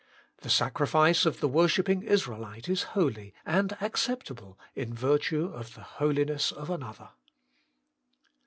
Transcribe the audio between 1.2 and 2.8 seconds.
of the worshipping Israelite